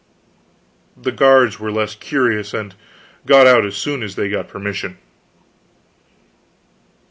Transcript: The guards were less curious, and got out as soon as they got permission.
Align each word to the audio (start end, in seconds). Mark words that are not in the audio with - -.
The 0.99 1.11
guards 1.11 1.59
were 1.59 1.71
less 1.71 1.93
curious, 1.93 2.55
and 2.55 2.73
got 3.27 3.45
out 3.45 3.67
as 3.67 3.77
soon 3.77 4.01
as 4.01 4.15
they 4.15 4.29
got 4.29 4.47
permission. 4.47 4.97